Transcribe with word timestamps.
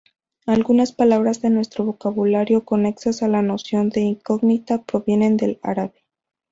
Algunas 0.47 0.93
palabras 0.93 1.43
de 1.43 1.51
nuestro 1.51 1.85
vocabulario 1.85 2.65
conexas 2.65 3.21
a 3.21 3.27
la 3.27 3.43
noción 3.43 3.89
de 3.89 4.01
incógnita 4.01 4.81
provienen 4.81 5.37
del 5.37 5.59
árabe. 5.61 6.03